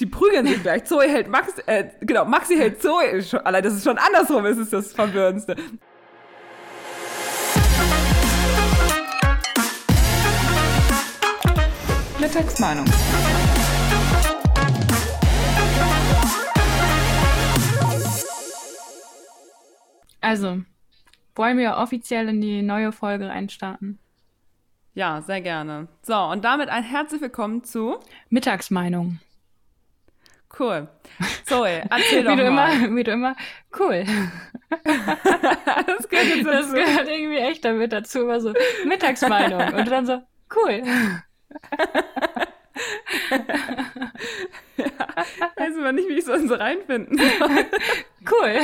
[0.00, 0.84] Die prügeln sich gleich.
[0.84, 3.22] Zoe hält Max, äh, genau, Maxi hält Zoe.
[3.22, 5.54] Schon, allein, das ist schon andersrum, ist es das Verwirrendste.
[12.18, 12.86] Mittagsmeinung.
[20.20, 20.62] Also,
[21.36, 24.00] wollen wir offiziell in die neue Folge reinstarten?
[24.94, 25.86] Ja, sehr gerne.
[26.02, 28.00] So, und damit ein herzlich willkommen zu
[28.30, 29.20] Mittagsmeinung.
[30.58, 30.88] Cool.
[31.44, 32.72] Zoe, erzähl doch wie du mal.
[32.72, 33.36] Immer, wie du immer,
[33.78, 34.04] cool.
[34.84, 36.72] das gehört jetzt Das dazu.
[36.74, 38.52] gehört irgendwie echt damit dazu, immer so
[38.84, 39.74] Mittagsmeinung.
[39.74, 40.22] Und dann so,
[40.54, 40.82] cool.
[45.56, 47.30] Weiß aber nicht, wie ich sonst reinfinden soll.
[48.30, 48.60] Cool.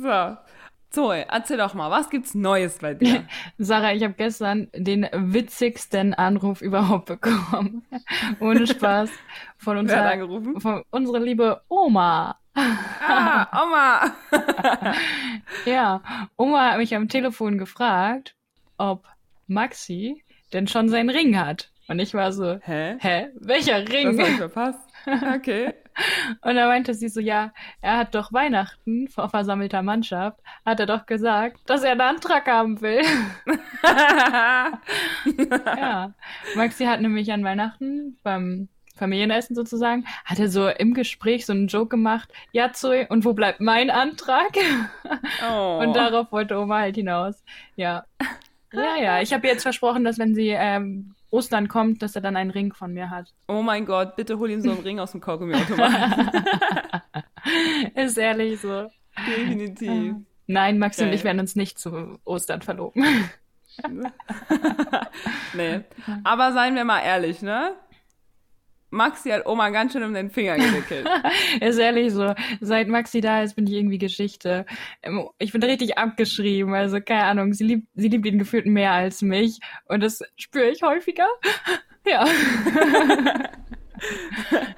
[0.00, 0.36] So.
[0.94, 3.24] Zoe, erzähl doch mal, was gibt's Neues bei dir?
[3.58, 7.84] Sarah, ich habe gestern den witzigsten Anruf überhaupt bekommen.
[8.40, 9.10] Ohne Spaß.
[9.58, 10.60] Von Wer hat unserer, angerufen?
[10.60, 12.38] von unserer liebe Oma.
[12.54, 14.12] Ah, Oma!
[15.64, 16.02] Ja,
[16.36, 18.36] Oma hat mich am Telefon gefragt,
[18.78, 19.04] ob
[19.46, 21.70] Maxi denn schon seinen Ring hat.
[21.88, 22.96] Und ich war so, Hä?
[22.98, 24.18] hä, welcher Das Ring?
[24.18, 24.80] hab ich verpasst.
[25.36, 25.74] Okay.
[26.42, 30.86] Und da meinte sie so, ja, er hat doch Weihnachten vor versammelter Mannschaft, hat er
[30.86, 33.02] doch gesagt, dass er einen Antrag haben will.
[35.76, 36.12] ja.
[36.56, 41.66] Maxi hat nämlich an Weihnachten beim Familienessen sozusagen, hat er so im Gespräch so einen
[41.66, 44.52] Joke gemacht, ja Zoe, und wo bleibt mein Antrag?
[45.48, 45.78] Oh.
[45.82, 47.42] Und darauf wollte Oma halt hinaus.
[47.76, 48.04] Ja.
[48.72, 49.20] Ja, ja.
[49.20, 52.72] Ich habe jetzt versprochen, dass wenn sie ähm, Ostern kommt, dass er dann einen Ring
[52.72, 53.34] von mir hat.
[53.48, 56.30] oh mein Gott, bitte hol ihm so einen Ring aus dem Kaugummiautomaten.
[57.96, 58.88] Ist ehrlich so.
[59.26, 60.14] Definitiv.
[60.46, 61.16] Nein, Maxi und Geil.
[61.16, 63.04] ich werden uns nicht zu Ostern verloben.
[65.54, 65.80] nee.
[66.22, 67.72] Aber seien wir mal ehrlich, ne?
[68.94, 71.06] Maxi hat Oma ganz schön um den Finger gewickelt.
[71.60, 72.34] Ist ehrlich so.
[72.60, 74.64] Seit Maxi da ist, bin ich irgendwie Geschichte.
[75.02, 76.72] Ähm, Ich bin richtig abgeschrieben.
[76.74, 77.52] Also keine Ahnung.
[77.52, 79.58] Sie liebt, sie liebt ihn gefühlt mehr als mich.
[79.86, 81.26] Und das spüre ich häufiger.
[82.06, 82.26] Ja.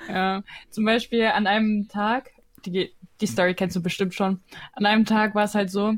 [0.09, 0.43] ja.
[0.71, 2.31] Zum Beispiel an einem Tag,
[2.65, 4.41] die, die Story kennst du bestimmt schon.
[4.75, 5.95] An einem Tag war es halt so,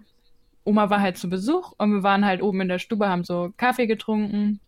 [0.64, 3.52] Oma war halt zu Besuch und wir waren halt oben in der Stube, haben so
[3.58, 4.60] Kaffee getrunken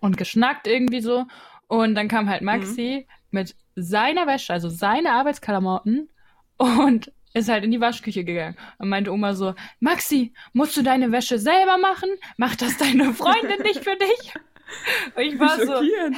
[0.00, 1.26] und geschnackt irgendwie so.
[1.70, 6.10] Und dann kam halt Maxi mit seiner Wäsche, also seine Arbeitsklamotten
[6.56, 11.12] und ist halt in die Waschküche gegangen und meinte Oma so, Maxi, musst du deine
[11.12, 12.10] Wäsche selber machen?
[12.36, 14.34] Macht das deine Freundin nicht für dich?
[15.16, 16.16] Und ich war so, Schockierend.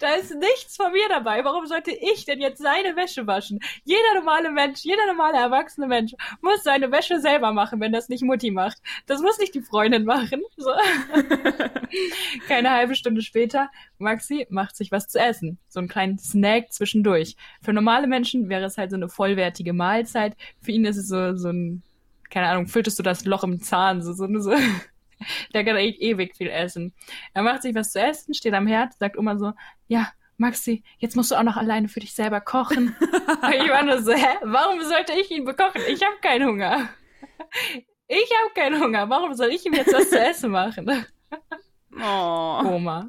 [0.00, 1.44] da ist nichts von mir dabei.
[1.44, 3.60] Warum sollte ich denn jetzt seine Wäsche waschen?
[3.84, 8.22] Jeder normale Mensch, jeder normale erwachsene Mensch muss seine Wäsche selber machen, wenn das nicht
[8.22, 8.78] Mutti macht.
[9.06, 10.42] Das muss nicht die Freundin machen.
[10.56, 10.70] So.
[12.48, 15.58] Keine halbe Stunde später, Maxi macht sich was zu essen.
[15.68, 17.36] So einen kleinen Snack zwischendurch.
[17.62, 20.36] Für normale Menschen wäre es halt so eine vollwertige Mahlzeit.
[20.60, 21.82] Für ihn ist es so, so ein,
[22.30, 24.54] keine Ahnung, fülltest du das Loch im Zahn, so, so, so.
[25.54, 26.94] Der kann echt ewig viel essen.
[27.32, 29.52] Er macht sich was zu essen, steht am Herd, sagt Oma so,
[29.88, 32.96] ja, Maxi, jetzt musst du auch noch alleine für dich selber kochen.
[33.00, 35.80] Und ich war nur so, hä, warum sollte ich ihn bekochen?
[35.88, 36.88] Ich habe keinen Hunger.
[38.08, 39.08] Ich habe keinen Hunger.
[39.08, 41.06] Warum soll ich ihm jetzt was zu essen machen?
[41.96, 42.60] Oh.
[42.64, 43.08] Oma.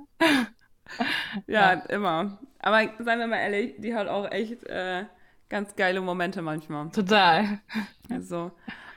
[1.47, 2.39] Ja, immer.
[2.59, 5.05] Aber seien wir mal ehrlich, die hat auch echt äh,
[5.49, 6.89] ganz geile Momente manchmal.
[6.91, 7.59] Total.
[8.09, 8.51] Also,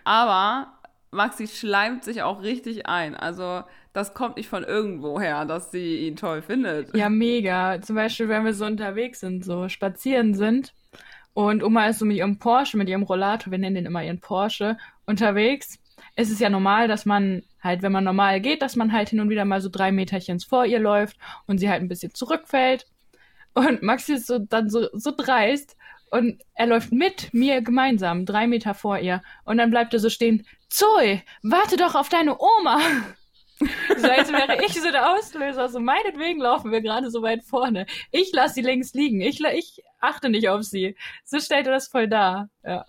[0.05, 0.78] aber
[1.11, 3.15] Maxi schleimt sich auch richtig ein.
[3.15, 6.95] Also, das kommt nicht von irgendwo her, dass sie ihn toll findet.
[6.95, 7.81] Ja, mega.
[7.81, 10.75] Zum Beispiel, wenn wir so unterwegs sind, so spazieren sind
[11.39, 14.21] und Oma ist so mit ihrem Porsche, mit ihrem Rollator, wir nennen den immer ihren
[14.21, 14.77] Porsche,
[15.07, 15.79] unterwegs.
[16.17, 19.21] Es ist ja normal, dass man halt, wenn man normal geht, dass man halt hin
[19.21, 21.17] und wieder mal so drei Meterchens vor ihr läuft
[21.47, 22.87] und sie halt ein bisschen zurückfällt.
[23.55, 25.77] Und Maxi ist so dann so, so dreist
[26.11, 30.11] und er läuft mit mir gemeinsam drei Meter vor ihr und dann bleibt er so
[30.11, 30.47] stehen.
[30.69, 32.79] Zoe, warte doch auf deine Oma.
[33.99, 35.69] So als wäre ich so der Auslöser.
[35.69, 37.87] So meinetwegen laufen wir gerade so weit vorne.
[38.13, 39.21] Ich lasse sie links liegen.
[39.21, 40.97] Ich, ich achte nicht auf sie.
[41.25, 42.51] So stellt er das voll dar.
[42.63, 42.85] Ja.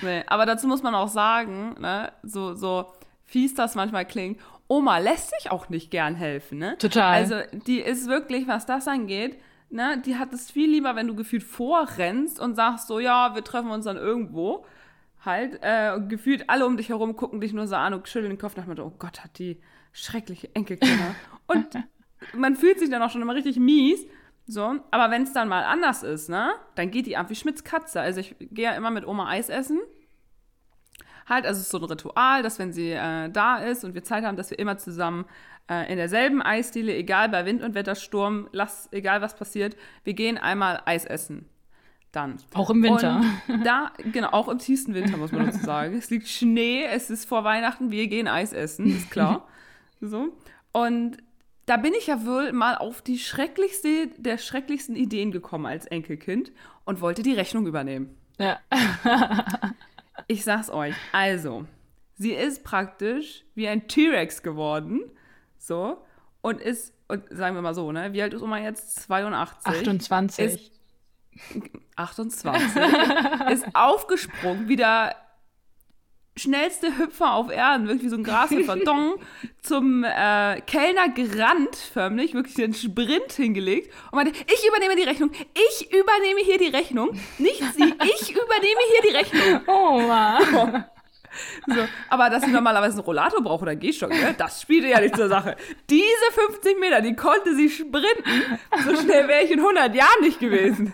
[0.00, 2.92] Nee, aber dazu muss man auch sagen, ne, so, so
[3.24, 6.78] fies das manchmal klingt, Oma lässt sich auch nicht gern helfen, ne?
[6.78, 7.14] Total.
[7.14, 7.36] Also,
[7.66, 9.36] die ist wirklich, was das angeht,
[9.72, 13.44] ne, die hat es viel lieber, wenn du gefühlt vorrennst und sagst so, ja, wir
[13.44, 14.64] treffen uns dann irgendwo.
[15.24, 18.38] Halt, äh, gefühlt alle um dich herum gucken dich nur so an und schütteln den
[18.38, 19.60] Kopf nach Motto, oh Gott, hat die
[19.92, 21.14] schreckliche Enkelkinder.
[21.46, 21.68] und
[22.34, 24.04] man fühlt sich dann auch schon immer richtig mies.
[24.46, 27.62] So, aber wenn es dann mal anders ist, ne, dann geht die ab wie Schmitz
[27.62, 28.00] Katze.
[28.00, 29.78] Also ich gehe ja immer mit Oma Eis essen.
[31.28, 34.02] Halt, also es ist so ein Ritual, dass wenn sie äh, da ist und wir
[34.04, 35.24] Zeit haben, dass wir immer zusammen
[35.70, 40.38] äh, in derselben Eisdiele, egal bei Wind und Wettersturm, lass, egal was passiert, wir gehen
[40.38, 41.46] einmal Eis essen.
[42.10, 42.36] Dann.
[42.52, 43.22] Auch im Winter.
[43.48, 45.96] Und da, genau, auch im tiefsten Winter, muss man dazu sagen.
[45.96, 49.48] Es liegt Schnee, es ist vor Weihnachten, wir gehen Eis essen, ist klar.
[50.02, 50.28] so.
[50.72, 51.16] Und
[51.64, 56.52] da bin ich ja wohl mal auf die schrecklichste der schrecklichsten Ideen gekommen als Enkelkind
[56.84, 58.14] und wollte die Rechnung übernehmen.
[58.38, 58.58] Ja.
[60.26, 60.94] Ich sag's euch.
[61.12, 61.66] Also,
[62.14, 65.00] sie ist praktisch wie ein T-Rex geworden.
[65.58, 66.04] So.
[66.40, 68.12] Und ist, und sagen wir mal so, ne?
[68.12, 69.00] Wie alt ist Oma jetzt?
[69.02, 69.72] 82.
[69.88, 70.44] 28.
[70.44, 70.72] Ist
[71.96, 72.82] 28.
[73.50, 75.16] ist aufgesprungen, wie der
[76.36, 79.16] schnellste Hüpfer auf Erden, wirklich so ein Grashüpfer, dong,
[79.62, 85.30] zum äh, Kellner gerannt, förmlich, wirklich den Sprint hingelegt und meinte, ich übernehme die Rechnung,
[85.54, 89.60] ich übernehme hier die Rechnung, nicht sie, ich übernehme hier die Rechnung.
[89.66, 90.84] oh Mann.
[91.66, 91.80] So,
[92.10, 95.16] aber dass sie normalerweise einen Rollator braucht oder einen Gehstock, ne, das spielte ja nicht
[95.16, 95.56] zur Sache.
[95.88, 96.04] Diese
[96.50, 98.58] 50 Meter, die konnte sie sprinten.
[98.84, 100.92] So schnell wäre ich in 100 Jahren nicht gewesen.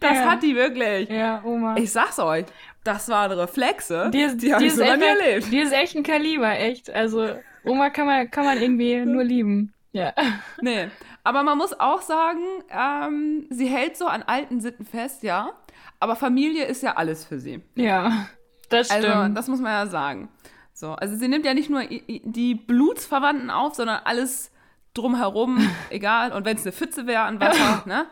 [0.00, 0.30] Das Ja.
[0.32, 1.08] hat die wirklich.
[1.08, 1.76] Ja, Oma.
[1.76, 2.46] Ich sag's euch,
[2.84, 5.52] das waren Reflexe, die ist, die habe ich so echt, erlebt.
[5.52, 6.90] Die ist echt ein Kaliber, echt.
[6.90, 7.28] Also,
[7.64, 9.72] Oma kann man, kann man irgendwie nur lieben.
[9.92, 10.12] Ja.
[10.60, 10.88] Nee,
[11.24, 12.40] aber man muss auch sagen,
[12.70, 15.52] ähm, sie hält so an alten Sitten fest, ja.
[15.98, 17.62] Aber Familie ist ja alles für sie.
[17.74, 18.26] Ja.
[18.70, 19.04] Das stimmt.
[19.04, 20.28] Also, das muss man ja sagen.
[20.72, 24.50] So, also sie nimmt ja nicht nur die Blutsverwandten auf, sondern alles
[24.94, 26.32] drumherum, egal.
[26.32, 28.06] Und wenn es eine Pfütze wäre an Wasser, ne?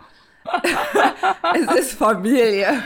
[1.55, 2.82] es ist Familie.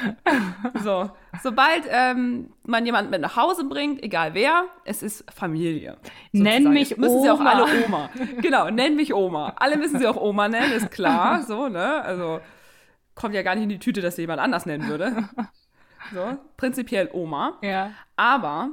[0.82, 1.10] So,
[1.42, 5.96] sobald ähm, man jemanden mit nach Hause bringt, egal wer, es ist Familie.
[6.32, 6.74] Nenn sozusagen.
[6.74, 7.50] mich Jetzt müssen sie auch Oma.
[7.50, 8.10] alle Oma.
[8.40, 9.54] Genau, nenn mich Oma.
[9.56, 11.42] Alle müssen sie auch Oma nennen, ist klar.
[11.46, 12.02] So, ne?
[12.02, 12.40] Also
[13.14, 15.28] kommt ja gar nicht in die Tüte, dass sie jemand anders nennen würde.
[16.12, 17.58] So, prinzipiell Oma.
[17.62, 17.92] ja.
[18.16, 18.70] Aber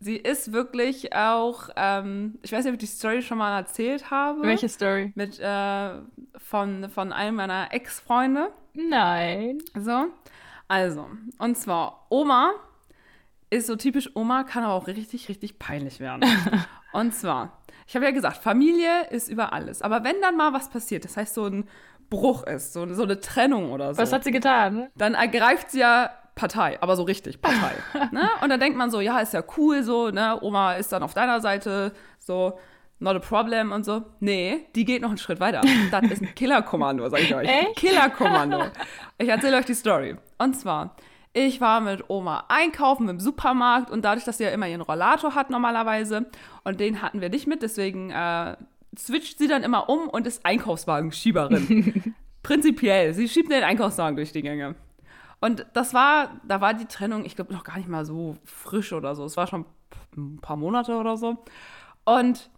[0.00, 4.10] sie ist wirklich auch, ähm, ich weiß nicht, ob ich die Story schon mal erzählt
[4.10, 4.42] habe.
[4.42, 5.12] Welche Story?
[5.14, 5.90] Mit, äh,
[6.36, 8.48] von, von einem meiner Ex-Freunde.
[8.74, 9.58] Nein.
[9.78, 10.06] So.
[10.68, 11.06] Also,
[11.38, 12.52] und zwar, Oma
[13.50, 16.24] ist so typisch Oma, kann aber auch richtig, richtig peinlich werden.
[16.92, 19.80] und zwar, ich habe ja gesagt, Familie ist über alles.
[19.80, 21.68] Aber wenn dann mal was passiert, das heißt so ein
[22.10, 24.88] Bruch ist, so, so eine Trennung oder so Was hat sie getan?
[24.96, 27.74] dann ergreift sie ja Partei, aber so richtig Partei.
[28.12, 28.28] ne?
[28.42, 30.38] Und dann denkt man so, ja, ist ja cool so, ne?
[30.40, 32.58] Oma ist dann auf deiner Seite, so,
[33.00, 34.02] not a problem und so.
[34.20, 35.62] Nee, die geht noch einen Schritt weiter.
[35.90, 37.48] Das ist ein Killerkommando, sag ich euch.
[37.48, 37.76] Echt?
[37.76, 38.64] Killerkommando.
[39.18, 40.16] Ich erzähle euch die Story.
[40.38, 40.94] Und zwar,
[41.32, 45.34] ich war mit Oma einkaufen im Supermarkt und dadurch, dass sie ja immer ihren Rollator
[45.34, 46.26] hat normalerweise
[46.62, 48.56] und den hatten wir nicht mit, deswegen äh,
[48.96, 52.14] switcht sie dann immer um und ist Einkaufswagen-Schieberin.
[52.42, 54.76] Prinzipiell, sie schiebt den Einkaufswagen durch die Gänge.
[55.40, 58.92] Und das war, da war die Trennung, ich glaube, noch gar nicht mal so frisch
[58.92, 59.24] oder so.
[59.24, 59.64] Es war schon
[60.16, 61.44] ein paar Monate oder so.
[62.04, 62.50] Und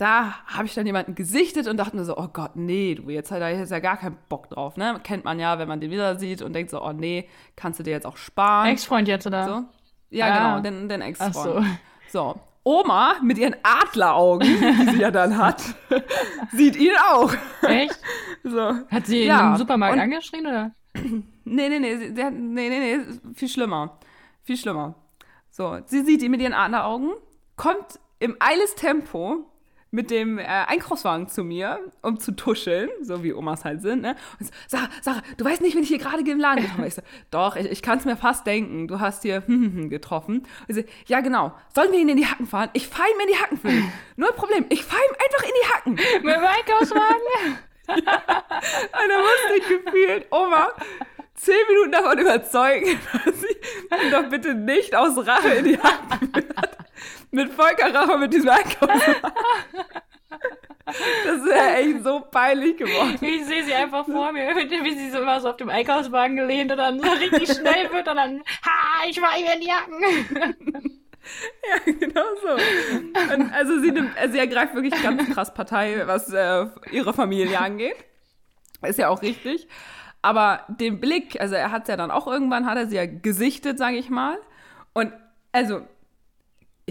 [0.00, 3.30] da habe ich dann jemanden gesichtet und dachte mir so, oh Gott, nee, du, jetzt
[3.30, 4.98] hat er jetzt ja gar keinen Bock drauf, ne?
[5.04, 7.82] Kennt man ja, wenn man den wieder sieht und denkt so, oh nee, kannst du
[7.82, 8.68] dir jetzt auch sparen.
[8.68, 9.44] Ex-Freund jetzt, oder?
[9.46, 9.64] So.
[10.16, 10.60] Ja, Ah.
[10.60, 11.34] genau, den, den Ex-Freund.
[11.34, 11.62] so.
[12.10, 12.40] So.
[12.62, 15.62] Oma mit ihren Adleraugen, die sie ja dann hat,
[16.52, 17.32] sieht ihn auch.
[17.62, 17.98] Echt?
[18.42, 18.58] So.
[18.90, 20.72] Hat sie Ja, im Supermarkt und- angeschrien, oder?
[21.44, 23.98] Nee, nee, nee, sie, hat, nee, nee, nee, viel schlimmer.
[24.42, 24.94] Viel schlimmer.
[25.50, 27.10] So, sie sieht ihn mit ihren Adleraugen,
[27.56, 29.50] kommt im eiles Tempo
[29.90, 34.16] mit dem äh, Einkaufswagen zu mir, um zu tuscheln, so wie Omas halt sind, ne?
[34.38, 36.88] Und so, Sarah, Sarah, du weißt nicht, wenn ich hier gerade im Laden getroffen habe.
[36.88, 40.46] Ich so, doch, ich, ich kann es mir fast denken, du hast hier getroffen.
[40.68, 42.70] Und sie, ja genau, sollen wir ihn in die Hacken fahren?
[42.72, 43.92] Ich fahr ihm in die Hacken für ihn.
[44.16, 45.94] Nur Problem, ich fahr ihm einfach in die Hacken.
[46.24, 47.58] Mit dem Einkaufswagen?
[47.88, 50.68] Und da musste ich gefühlt Oma
[51.40, 56.32] zehn Minuten davon überzeugen, dass sie ihn doch bitte nicht aus Rache in die Hand
[56.32, 56.69] führt.
[57.30, 59.32] Mit Volker Rache mit diesem Einkaufswagen.
[61.24, 63.18] Das wäre echt so peinlich geworden.
[63.20, 66.72] Ich sehe sie einfach vor mir, wie sie so immer so auf dem Einkaufswagen gelehnt
[66.72, 71.00] und dann so richtig schnell wird und dann, ha, ich war ihr in die Jacken.
[71.68, 73.34] Ja, genau so.
[73.34, 77.60] Und also sie, nimmt, also sie ergreift wirklich ganz krass Partei, was äh, ihre Familie
[77.60, 77.94] angeht.
[78.82, 79.68] Ist ja auch richtig.
[80.22, 83.78] Aber den Blick, also er hat ja dann auch irgendwann, hat er sie ja gesichtet,
[83.78, 84.38] sage ich mal.
[84.94, 85.12] Und
[85.52, 85.82] also,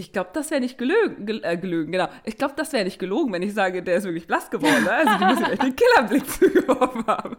[0.00, 2.08] ich glaube, das wäre nicht gelögen, gel äh, gelögen, genau.
[2.24, 4.82] Ich glaube, das wäre nicht gelogen, wenn ich sage, der ist wirklich blass geworden.
[4.82, 4.90] Ne?
[4.90, 7.36] Also die müssen echt den Killerblick zugeworfen haben.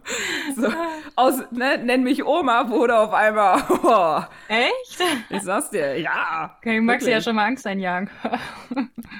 [0.56, 0.68] So,
[1.16, 5.02] aus, ne, nenn mich Oma, wurde auf einmal, oh, Echt?
[5.30, 6.56] ich sag's dir, ja.
[6.60, 8.10] Okay, ich mag sie ja schon mal Angst einjagen.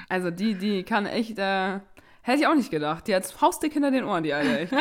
[0.08, 1.80] Also die, die kann echt äh,
[2.24, 3.08] Hätte ich auch nicht gedacht.
[3.08, 4.60] Die hat faustdick hinter den Ohren, die Alte.
[4.60, 4.72] Echt.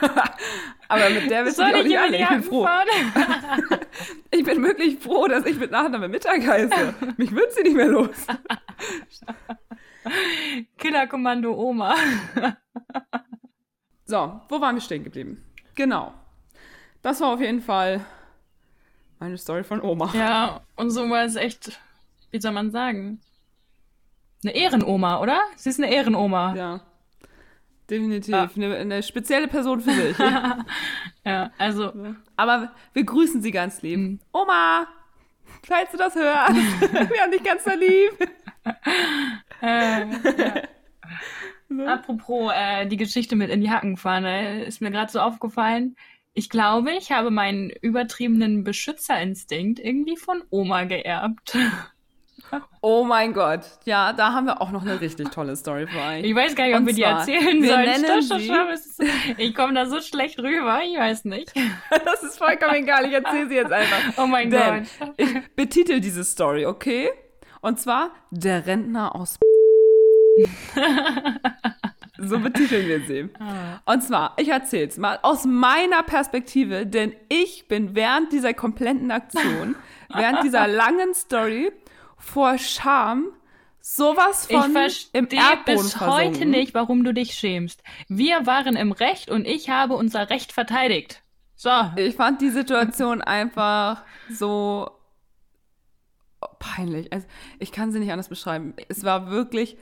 [0.88, 2.16] Aber mit der willst du auch nicht alle.
[2.16, 2.66] Ich bin froh.
[4.30, 6.94] Ich bin wirklich froh, dass ich mit Nachname Mittag heiße.
[7.16, 8.10] Mich wird sie nicht mehr los.
[10.78, 11.96] Killerkommando Oma.
[14.04, 15.44] So, wo waren wir stehen geblieben?
[15.74, 16.14] Genau.
[17.02, 18.04] Das war auf jeden Fall
[19.18, 20.10] meine Story von Oma.
[20.14, 21.80] Ja, unsere Oma ist echt,
[22.30, 23.20] wie soll man sagen?
[24.44, 25.40] Eine Ehrenoma, oder?
[25.56, 26.54] Sie ist eine Ehrenoma.
[26.54, 26.80] Ja.
[27.90, 28.34] Definitiv.
[28.34, 28.50] Ja.
[28.54, 30.16] Eine, eine spezielle Person für sich.
[31.24, 31.92] Ja, also,
[32.36, 33.98] Aber wir grüßen sie ganz lieb.
[33.98, 34.20] Mhm.
[34.32, 34.88] Oma,
[35.62, 36.54] falls du das hörst,
[37.10, 38.30] wir haben dich ganz so lieb.
[39.60, 40.06] äh,
[41.68, 41.86] ja.
[41.86, 45.96] apropos äh, die Geschichte mit in die Hacken fahren, äh, ist mir gerade so aufgefallen.
[46.32, 51.58] Ich glaube, ich habe meinen übertriebenen Beschützerinstinkt irgendwie von Oma geerbt.
[52.80, 53.60] Oh mein Gott.
[53.84, 56.24] Ja, da haben wir auch noch eine richtig tolle Story für euch.
[56.24, 58.70] Ich weiß gar nicht, ob Und wir die erzählen wir sollen.
[58.72, 59.02] ist-
[59.36, 61.52] Ich komme da so schlecht rüber, ich weiß nicht.
[62.04, 63.04] Das ist vollkommen egal.
[63.06, 64.22] Ich erzähle sie jetzt einfach.
[64.22, 65.14] Oh mein Denn Gott.
[65.16, 67.10] ich betitel diese Story, okay?
[67.60, 69.38] Und zwar der Rentner aus.
[72.18, 73.28] so betiteln wir sie.
[73.84, 79.76] Und zwar, ich erzähl's mal aus meiner Perspektive, denn ich bin während dieser kompletten Aktion,
[80.14, 81.72] während dieser langen Story
[82.18, 83.26] vor Scham
[83.80, 86.50] sowas Ich von im verstehe Erdboden bis heute versunken.
[86.50, 87.82] nicht, warum du dich schämst.
[88.08, 91.22] Wir waren im Recht und ich habe unser Recht verteidigt.
[91.54, 91.70] So.
[91.96, 94.90] Ich fand die Situation einfach so
[96.58, 97.12] peinlich.
[97.12, 97.26] Also,
[97.58, 98.74] ich kann sie nicht anders beschreiben.
[98.88, 99.76] Es war wirklich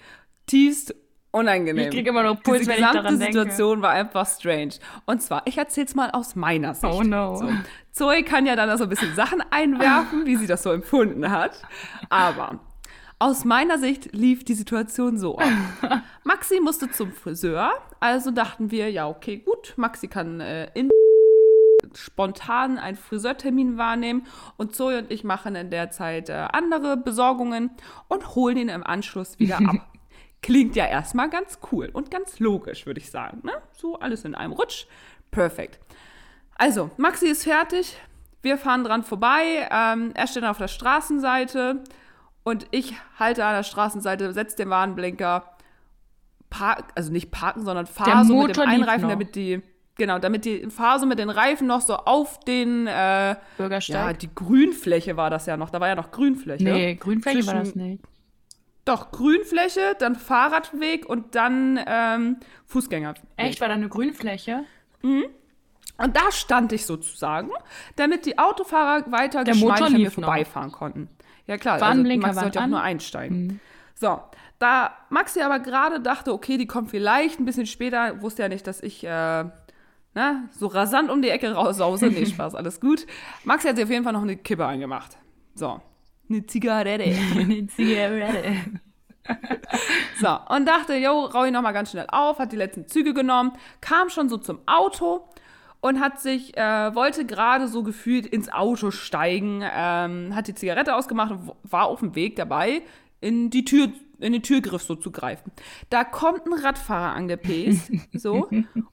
[0.47, 0.95] tiefst
[1.31, 1.85] unangenehm.
[1.85, 3.33] Ich krieg immer noch Puls, Diese wenn ich gesamte daran denke.
[3.33, 4.75] Situation war einfach strange.
[5.05, 6.93] Und zwar, ich erzähl's mal aus meiner Sicht.
[6.93, 7.37] Oh no.
[7.37, 7.49] So.
[7.93, 11.31] Zoe kann ja dann da so ein bisschen Sachen einwerfen, wie sie das so empfunden
[11.31, 11.63] hat.
[12.09, 12.61] Aber
[13.19, 15.49] aus meiner Sicht lief die Situation so ab.
[16.25, 20.91] Maxi musste zum Friseur, also dachten wir, ja, okay, gut, Maxi kann äh, in
[21.95, 24.27] spontan einen Friseurtermin wahrnehmen
[24.59, 27.71] und Zoe und ich machen in der Zeit äh, andere Besorgungen
[28.09, 29.96] und holen ihn im Anschluss wieder ab.
[30.47, 33.41] Klingt ja erstmal ganz cool und ganz logisch, würde ich sagen.
[33.43, 33.51] Ne?
[33.73, 34.87] So alles in einem Rutsch.
[35.33, 35.81] Perfekt.
[36.55, 37.97] Also, Maxi ist fertig.
[38.43, 39.69] Wir fahren dran vorbei.
[39.73, 41.83] Ähm, er steht auf der Straßenseite
[42.45, 45.57] und ich halte an der Straßenseite, setze den Warnblinker,
[46.49, 49.63] park, also nicht parken, sondern fahre so mit dem Einreifen, damit die,
[49.97, 54.21] genau, damit die fahre so mit den Reifen noch so auf den, äh, ja, Bürgersteig.
[54.21, 55.71] die Grünfläche war das ja noch.
[55.71, 56.63] Da war ja noch Grünfläche.
[56.63, 58.05] nee, Grünfläche war Zwischen- das nicht.
[58.87, 63.21] Doch, Grünfläche, dann Fahrradweg und dann ähm, Fußgängerweg.
[63.37, 64.65] Echt, war da eine Grünfläche?
[65.03, 67.51] Und da stand ich sozusagen,
[67.97, 70.25] damit die Autofahrer weiter Der Motor geschmeidig an mir lief noch.
[70.25, 71.09] vorbeifahren konnten.
[71.47, 72.65] Ja klar, Warnblinker also waren sollte auch.
[72.65, 72.71] Mhm.
[72.71, 73.61] nur einsteigen.
[73.95, 74.21] So,
[74.59, 78.67] da Maxi aber gerade dachte, okay, die kommt vielleicht ein bisschen später, wusste ja nicht,
[78.67, 79.45] dass ich äh,
[80.15, 82.07] na, so rasant um die Ecke raussause.
[82.07, 83.07] Nee, Spaß, alles gut.
[83.45, 85.17] Maxi hat sich auf jeden Fall noch eine Kippe eingemacht.
[85.55, 85.81] So,
[86.29, 87.05] eine Zigarette.
[87.37, 88.55] Eine Zigarette.
[90.21, 93.53] So, und dachte, jo, rau ich nochmal ganz schnell auf, hat die letzten Züge genommen,
[93.81, 95.29] kam schon so zum Auto
[95.81, 100.95] und hat sich, äh, wollte gerade so gefühlt ins Auto steigen, ähm, hat die Zigarette
[100.95, 102.83] ausgemacht und war auf dem Weg dabei,
[103.21, 105.53] in die Tür, in den Türgriff so zu greifen.
[105.91, 108.49] Da kommt ein Radfahrer angepäst, so,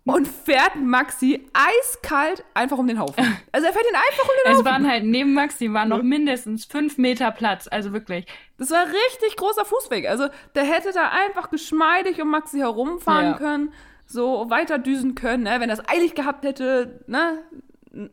[0.06, 3.16] und fährt Maxi eiskalt einfach um den Haufen.
[3.52, 4.66] Also er fährt ihn einfach um den Es Haufen.
[4.66, 7.68] waren halt neben Maxi waren noch mindestens fünf Meter Platz.
[7.72, 8.26] Also wirklich.
[8.58, 10.08] Das war richtig großer Fußweg.
[10.10, 13.38] Also der hätte da einfach geschmeidig um Maxi herumfahren Ja.
[13.38, 13.74] können,
[14.06, 15.44] so weiter düsen können.
[15.44, 15.56] Ne?
[15.60, 17.44] Wenn er es eilig gehabt hätte, ne?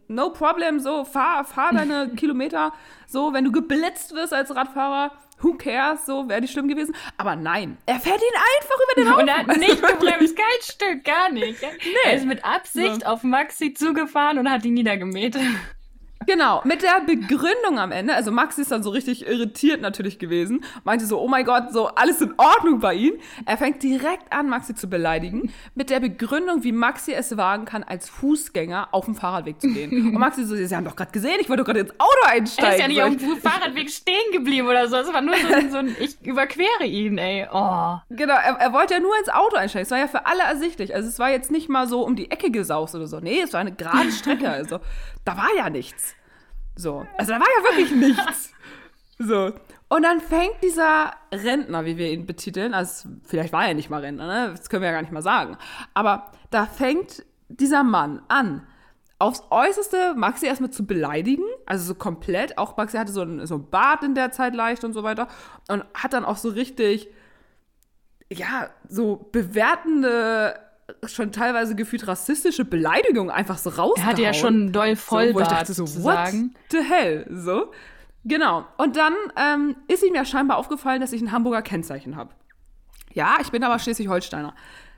[0.09, 2.73] No problem, so fahr, fahr deine Kilometer.
[3.07, 5.11] So, wenn du geblitzt wirst als Radfahrer,
[5.41, 6.95] who cares, so wäre nicht schlimm gewesen.
[7.17, 9.23] Aber nein, er fährt ihn einfach über den Haufen.
[9.23, 11.63] Und er hat nicht gebremst, kein Stück, gar nicht.
[12.05, 13.07] Er ist mit Absicht So.
[13.07, 15.37] auf Maxi zugefahren und hat ihn niedergemäht.
[16.27, 20.63] Genau, mit der Begründung am Ende, also Maxi ist dann so richtig irritiert natürlich gewesen,
[20.85, 23.15] meinte so, oh mein Gott, so alles in Ordnung bei ihm.
[23.47, 27.83] Er fängt direkt an, Maxi zu beleidigen, mit der Begründung, wie Maxi es wagen kann,
[27.83, 29.91] als Fußgänger auf dem Fahrradweg zu gehen.
[30.15, 32.71] Und Maxi so, Sie haben doch gerade gesehen, ich wollte doch gerade ins Auto einsteigen.
[32.71, 34.97] Er ist ja nicht auf dem Fahrradweg stehen geblieben oder so.
[34.97, 37.49] Es war nur so ein, so ein ich überquere ihn, ey.
[37.51, 37.97] Oh.
[38.11, 39.85] Genau, er, er wollte ja nur ins Auto einsteigen.
[39.85, 40.95] Es war ja für alle ersichtlich.
[40.95, 43.21] Also es war jetzt nicht mal so um die Ecke gesaust oder so.
[43.21, 44.51] Nee, es war eine gerade Strecke.
[44.61, 44.81] Also
[45.31, 46.15] da war ja nichts.
[46.77, 47.07] So.
[47.19, 48.53] Also da war ja wirklich nichts.
[49.23, 49.53] So.
[49.91, 54.01] Und dann fängt dieser Rentner, wie wir ihn betiteln, also vielleicht war er nicht mal
[54.01, 54.55] Rentner, ne?
[54.57, 55.59] das können wir ja gar nicht mal sagen.
[55.93, 58.67] Aber da fängt dieser Mann an,
[59.19, 62.57] aufs Äußerste Maxi erstmal zu beleidigen, also so komplett.
[62.57, 65.29] Auch Maxi hatte so ein, so ein Bart in der Zeit leicht und so weiter.
[65.69, 67.11] Und hat dann auch so richtig
[68.33, 70.59] ja, so bewertende,
[71.07, 73.97] schon teilweise gefühlt rassistische Beleidigungen einfach so rausgehauen.
[73.97, 76.55] Er hatte ja schon doll so, wo ich dachte so, sozusagen.
[76.55, 77.27] what the hell?
[77.31, 77.71] So.
[78.25, 78.65] Genau.
[78.77, 82.31] Und dann ähm, ist ihm ja scheinbar aufgefallen, dass ich ein Hamburger Kennzeichen habe.
[83.13, 84.55] Ja, ich bin aber Schleswig-Holsteiner.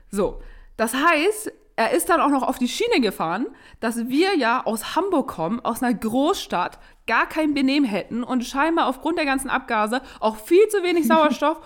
[0.09, 0.41] So.
[0.77, 3.47] Das heißt, er ist dann auch noch auf die Schiene gefahren,
[3.79, 8.87] dass wir ja aus Hamburg kommen, aus einer Großstadt, gar kein Benehmen hätten und scheinbar
[8.87, 11.59] aufgrund der ganzen Abgase auch viel zu wenig Sauerstoff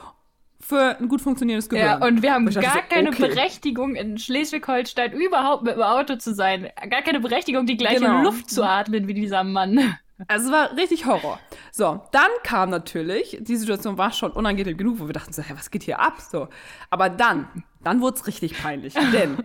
[0.59, 2.01] für ein gut funktionierendes Gehirn.
[2.01, 3.27] Ja, und wir haben gar so, keine okay.
[3.27, 6.69] Berechtigung in Schleswig-Holstein überhaupt mit dem Auto zu sein.
[6.89, 8.23] Gar keine Berechtigung, die gleiche Genau.
[8.23, 9.97] Luft zu atmen wie dieser Mann.
[10.27, 11.39] Also es war richtig Horror.
[11.71, 15.53] So, dann kam natürlich, die Situation war schon unangenehm genug, wo wir dachten so, hä,
[15.55, 16.19] was geht hier ab?
[16.19, 16.47] So.
[16.89, 18.93] Aber dann, dann wurde es richtig peinlich.
[19.13, 19.37] Denn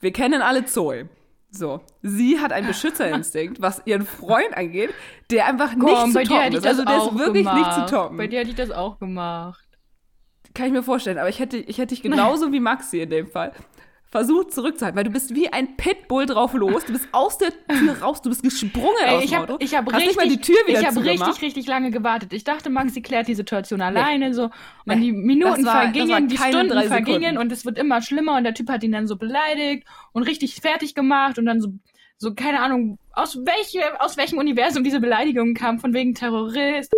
[0.00, 1.08] wir kennen alle Zoe.
[1.50, 4.90] So, sie hat einen Beschützerinstinkt, was ihren Freund angeht,
[5.30, 6.66] der einfach nicht Komm, zu bei dir toppen ist.
[6.66, 7.78] Also der auch ist wirklich gemacht.
[7.78, 8.16] nicht zu toppen.
[8.18, 9.67] Bei dir hätte ich das auch gemacht.
[10.54, 11.18] Kann ich mir vorstellen.
[11.18, 13.52] Aber ich hätte, ich hätte dich genauso wie Maxi in dem Fall
[14.10, 16.82] versucht zurückzuhalten, weil du bist wie ein Pitbull drauf los.
[16.86, 19.62] Du bist aus der Tür raus, du bist gesprungen Ey, aus ich dem habe Auto.
[19.62, 22.32] ich hab hast richtig, ich hab richtig, richtig lange gewartet.
[22.32, 24.44] Ich dachte, Maxi klärt die Situation alleine so.
[24.86, 28.54] Und die Minuten war- vergingen, die Stunden vergingen und es wird immer schlimmer und der
[28.54, 31.68] Typ hat ihn dann so beleidigt und richtig fertig gemacht und dann so,
[32.16, 36.94] so keine Ahnung, aus, welche, aus welchem Universum diese Beleidigungen kamen, von wegen Terrorist,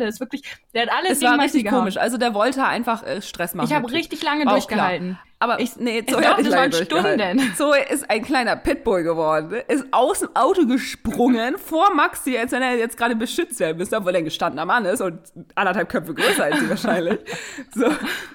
[0.00, 0.42] alles, wirklich,
[0.74, 1.80] der hat alles Es war richtig gehauen.
[1.80, 1.96] komisch.
[1.96, 3.66] Also der wollte einfach äh, Stress machen.
[3.68, 5.18] Ich habe richtig lange War durchgehalten.
[5.38, 6.72] Aber ich, nee, Zoe doch, hat nicht lange.
[6.72, 7.52] Stunden.
[7.56, 12.62] Zoe ist ein kleiner Pitbull geworden, ist aus dem Auto gesprungen vor Maxi, als wenn
[12.62, 15.18] er jetzt gerade beschützt werden müsste, obwohl er ein gestandener Mann ist und
[15.54, 17.18] anderthalb Köpfe größer als sie wahrscheinlich.
[17.74, 17.86] So,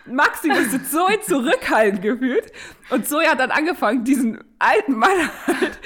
[0.05, 2.51] Maxi musste Zoe zurückhalten gefühlt
[2.91, 5.09] und Zoe hat dann angefangen, diesen alten Mann
[5.47, 5.79] halt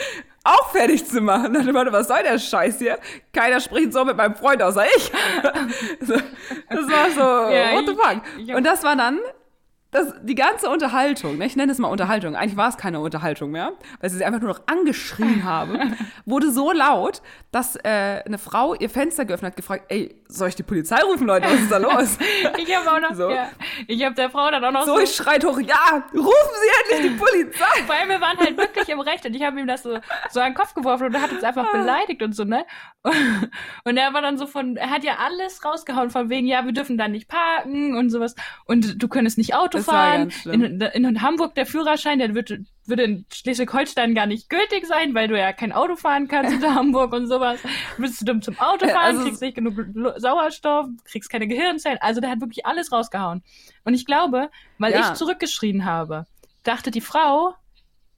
[0.45, 1.53] auch fertig zu machen.
[1.53, 2.97] Dann warte, was soll der Scheiß hier?
[3.33, 5.11] Keiner spricht so mit meinem Freund außer ich.
[5.99, 8.21] das war so, Ja, what the ich- fuck?
[8.37, 9.19] ich hab- und das war dann
[9.91, 13.51] das, die ganze Unterhaltung, ne, ich nenne es mal Unterhaltung, eigentlich war es keine Unterhaltung
[13.51, 15.79] mehr, weil sie sie einfach nur noch angeschrien habe,
[16.25, 20.55] wurde so laut, dass äh, eine Frau ihr Fenster geöffnet hat, gefragt, ey, soll ich
[20.55, 22.17] die Polizei rufen, Leute, was ist da los?
[22.57, 23.29] Ich habe auch noch, So.
[23.29, 23.49] ja,
[23.87, 26.55] ich habe der Frau dann auch noch so, ich schreit hoch, ja, rufen
[26.89, 27.83] Sie endlich die Polizei!
[27.87, 29.97] Weil wir waren halt wirklich im Recht und ich habe ihm das so,
[30.29, 32.65] so an den Kopf geworfen und er hat uns einfach beleidigt und so, ne?
[33.83, 36.71] Und er war dann so von, er hat ja alles rausgehauen von wegen, ja, wir
[36.71, 38.33] dürfen da nicht parken und sowas
[38.65, 40.31] und du könntest nicht Auto fahren.
[40.45, 42.51] In, in Hamburg der Führerschein, der wird,
[42.85, 46.63] würde in Schleswig-Holstein gar nicht gültig sein, weil du ja kein Auto fahren kannst in
[46.75, 47.59] Hamburg und sowas.
[47.95, 49.75] Du bist zu dumm zum Auto Ja, fahren, also- kriegst nicht genug
[50.17, 51.97] Sauerstoff, kriegst keine Gehirnzellen.
[52.01, 53.43] Also der hat wirklich alles rausgehauen.
[53.83, 54.99] Und ich glaube, weil Ja.
[55.11, 56.25] ich zurückgeschrien habe,
[56.63, 57.53] dachte die Frau,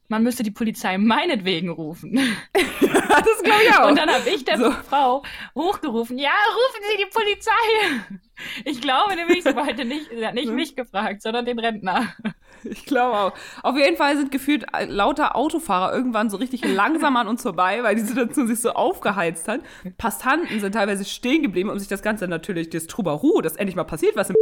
[0.08, 2.20] man müsste die Polizei meinetwegen rufen.
[2.54, 3.89] das glaube ich auch.
[3.89, 4.72] Und dann habe ich der So.
[4.72, 5.24] Frau
[5.56, 8.17] hochgerufen, ja, rufen Sie die Polizei.
[8.65, 12.13] Ich glaube nämlich, sie wollte nicht, nicht mich gefragt, sondern den Rentner.
[12.63, 13.34] Ich glaube auch.
[13.63, 17.84] Auf jeden Fall sind gefühlt äh, lauter Autofahrer irgendwann so richtig langsam an uns vorbei,
[17.84, 19.62] weil die Situation sich so aufgeheizt hat.
[20.00, 23.84] Passanten sind teilweise stehen geblieben, um sich das Ganze natürlich, das Trubaru, das endlich mal
[23.84, 24.36] passiert, was im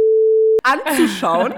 [0.62, 1.54] anzuschauen.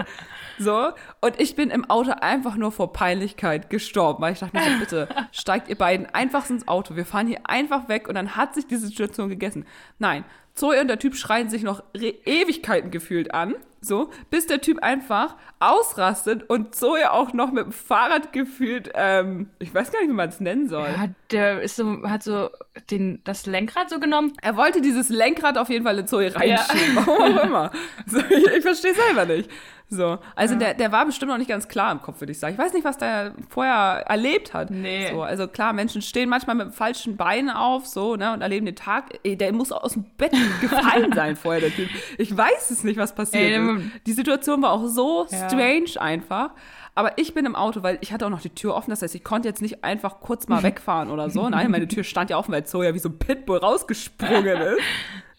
[0.59, 4.65] So, und ich bin im Auto einfach nur vor Peinlichkeit gestorben, weil ich dachte mir
[4.65, 8.37] so, bitte, steigt ihr beiden einfach ins Auto, wir fahren hier einfach weg und dann
[8.37, 9.67] hat sich diese Situation gegessen.
[9.99, 14.61] Nein, Zoe und der Typ schreien sich noch Re Ewigkeiten gefühlt an, so, bis der
[14.61, 20.01] Typ einfach ausrastet und Zoe auch noch mit dem Fahrrad gefühlt, ähm, ich weiß gar
[20.01, 20.89] nicht, wie man es nennen soll.
[20.89, 22.51] Ja, der ist so, hat so
[22.91, 24.33] den, das Lenkrad so genommen.
[24.43, 27.71] Er wollte dieses Lenkrad auf jeden Fall in Zoe reinschieben, warum auch immer.
[28.07, 29.51] So, ich ich verstehe selber nicht.
[29.91, 32.53] So, also der, der war bestimmt noch nicht ganz klar im Kopf, würde ich sagen.
[32.53, 34.71] Ich weiß nicht, was der vorher erlebt hat.
[34.71, 35.09] Nee.
[35.11, 38.67] So, also klar, Menschen stehen manchmal mit dem falschen Bein auf, so, ne, und erleben
[38.67, 39.19] den Tag.
[39.25, 41.89] Ey, der muss aus dem Bett gefallen sein vorher, der Typ.
[42.19, 43.85] Ich weiß es nicht, was passiert Ey, der- ist.
[44.07, 45.49] Die Situation war auch so Ja.
[45.49, 46.51] strange einfach.
[46.95, 48.91] Aber ich bin im Auto, weil ich hatte auch noch die Tür offen.
[48.91, 51.49] Das heißt, ich konnte jetzt nicht einfach kurz mal wegfahren oder so.
[51.49, 54.81] Nein, meine Tür stand ja offen, weil Zoe ja wie so ein Pitbull rausgesprungen ist.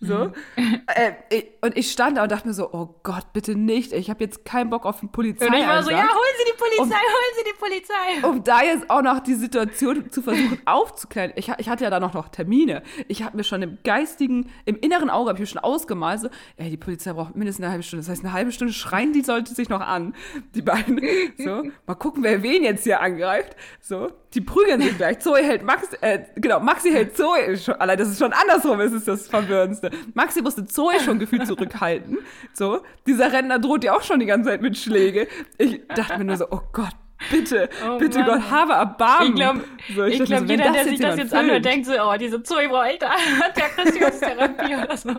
[0.02, 0.32] So.
[0.88, 3.92] äh, ich, und ich stand da und dachte mir so, oh Gott, bitte nicht.
[3.92, 5.46] Ich habe jetzt keinen Bock auf einen Polizei.
[5.48, 8.28] Und ich war so, ja, holen Sie die Polizei, Um- holen Sie die Polizei.
[8.28, 11.34] um da jetzt auch noch die Situation zu versuchen aufzuklären.
[11.36, 12.82] Ich, ich hatte ja da noch, noch Termine.
[13.08, 16.30] Ich habe mir schon im geistigen, im inneren Auge habe ich mir schon ausgemalt, so,
[16.56, 18.06] ey, die Polizei braucht mindestens eine halbe Stunde.
[18.06, 20.16] Das heißt, eine halbe Stunde schreien die Leute sich noch an.
[20.56, 21.02] Die beiden.
[21.38, 23.56] So, mal gucken, wer wen jetzt hier angreift.
[23.82, 25.20] So, die prügeln sich gleich.
[25.20, 28.94] Zoe hält Max, äh, genau, Maxi hält Zoe schon, allein, das ist schon andersrum, ist
[28.94, 29.90] es das Verwirrendste.
[30.14, 32.20] Maxi musste Zoe schon gefühlt zurückhalten.
[32.54, 35.28] So, dieser Rentner droht ja auch schon die ganze Zeit mit Schläge.
[35.58, 36.94] Ich dachte mir nur so, oh Gott,
[37.32, 38.28] bitte, Oh bitte Mann.
[38.28, 39.30] Gott, habe Erbarmen.
[39.30, 39.64] Ich glaube,
[39.96, 42.44] So, ich mir glaub, so, jeder, der sich das jetzt anhört, denkt so, oh, diese
[42.44, 45.10] Zoe braucht echt Aggressationstherapie oder so.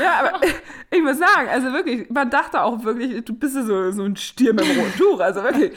[0.00, 0.40] Ja, aber
[0.90, 4.52] ich muss sagen, also wirklich, man dachte auch wirklich, du bist so, so ein Stier
[4.52, 5.20] mit einem roten Tuch.
[5.20, 5.72] Also wirklich,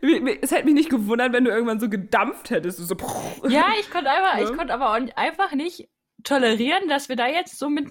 [0.42, 2.78] es hätte mich nicht gewundert, wenn du irgendwann so gedampft hättest.
[2.78, 2.96] So,
[3.48, 4.44] ja, ich konnte einfach, ja.
[4.44, 5.88] ich konnte aber auch einfach nicht
[6.22, 7.86] tolerieren, dass wir da jetzt so mit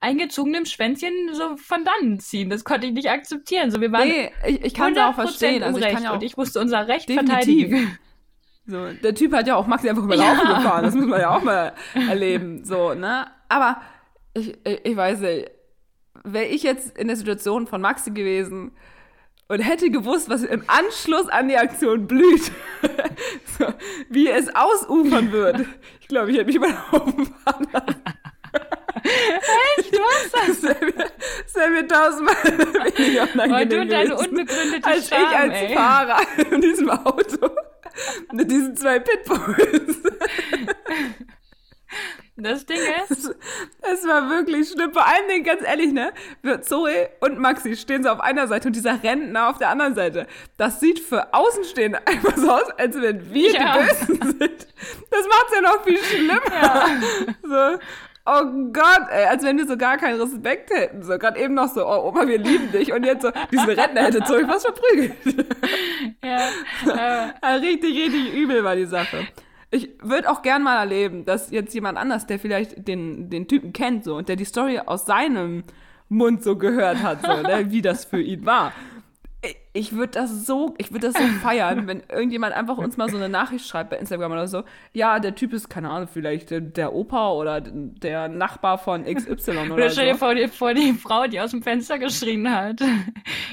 [0.00, 2.50] eingezogenem Schwänzchen so von dann ziehen.
[2.50, 3.70] Das konnte ich nicht akzeptieren.
[3.70, 5.62] So, wir waren nee, ich, ich kann es auch verstehen.
[5.62, 7.34] Also ich kann ja auch und ich musste unser Recht definitiv.
[7.70, 7.98] verteidigen.
[8.70, 10.58] So, der Typ hat ja auch Maxi einfach über Laufen ja.
[10.58, 10.84] gefahren.
[10.84, 12.64] Das muss man ja auch mal erleben.
[12.64, 13.26] So, ne?
[13.48, 13.80] Aber
[14.34, 15.50] ich, ich, weiß nicht,
[16.22, 18.72] wäre ich jetzt in der Situation von Maxi gewesen
[19.48, 22.52] und hätte gewusst, was im Anschluss an die Aktion blüht,
[23.58, 23.72] so,
[24.10, 25.64] wie es ausufern wird,
[26.02, 28.02] ich glaube, ich hätte mich über den Haufen fahren lassen.
[29.02, 29.92] Echt?
[29.92, 30.62] Was?
[30.62, 32.34] Das wäre mir tausendmal
[32.98, 35.74] weniger unangenehm Und du und deine unbegründete Als Scham, ich als ey.
[35.74, 36.18] Fahrer
[36.50, 37.50] in diesem Auto
[38.32, 40.02] mit diesen zwei Pitbulls.
[42.40, 42.78] Das Ding
[43.10, 43.34] ist.
[43.80, 44.92] Es war wirklich schlimm.
[44.92, 46.12] Vor allem, Dingen, ganz ehrlich, ne?
[46.60, 50.28] Zoe und Maxi stehen so auf einer Seite und dieser Rentner auf der anderen Seite.
[50.56, 53.78] Das sieht für Außenstehende einfach so aus, als wenn wir ja.
[53.78, 54.66] die Bösen sind.
[55.10, 56.40] Das macht's ja noch viel schlimmer.
[56.62, 56.86] Ja.
[57.42, 57.78] So.
[58.30, 61.02] Oh Gott, ey, als wenn wir so gar keinen Respekt hätten.
[61.02, 62.92] So, gerade eben noch so, oh Oma, wir lieben dich.
[62.92, 65.14] Und jetzt so, diesen Rentner hätte Zoe fast verprügelt.
[66.22, 67.32] Ja.
[67.42, 67.54] Äh.
[67.54, 69.26] richtig, richtig übel war die Sache
[69.70, 73.72] ich würde auch gern mal erleben, dass jetzt jemand anders, der vielleicht den, den Typen
[73.72, 75.64] kennt so und der die Story aus seinem
[76.08, 78.72] Mund so gehört hat, so, ne, wie das für ihn war
[79.72, 83.16] ich würde das so, ich würde das so feiern, wenn irgendjemand einfach uns mal so
[83.16, 84.64] eine Nachricht schreibt bei Instagram oder so.
[84.92, 89.74] Ja, der Typ ist, keine Ahnung, vielleicht der Opa oder der Nachbar von XY oder,
[89.74, 90.18] oder stell dir so.
[90.18, 92.80] vor, die, vor die Frau, die aus dem Fenster geschrien hat.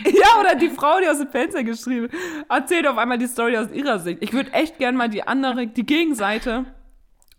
[0.05, 2.11] Ja, oder die Frau, die aus dem Fenster geschrien hat,
[2.49, 4.21] erzählt auf einmal die Story aus ihrer Sicht.
[4.21, 6.65] Ich würde echt gern mal die andere, die Gegenseite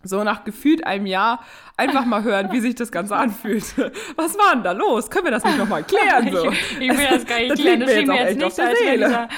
[0.06, 1.44] so nach gefühlt einem Jahr
[1.76, 3.64] einfach mal hören, wie sich das Ganze anfühlt.
[4.16, 5.10] Was war denn da los?
[5.10, 6.32] Können wir das nicht nochmal klären?
[6.32, 6.50] So?
[6.50, 7.80] Ich, ich will das gar nicht das klären.
[7.80, 9.28] Das schien mir jetzt nicht als wäre dieser